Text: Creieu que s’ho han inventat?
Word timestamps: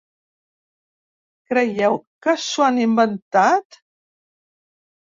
Creieu 1.53 1.99
que 2.27 2.37
s’ho 2.49 2.67
han 2.71 2.83
inventat? 2.89 3.83